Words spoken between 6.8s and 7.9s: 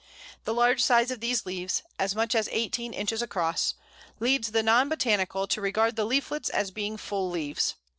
full leaves.